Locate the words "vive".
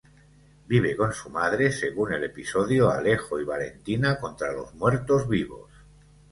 0.65-0.95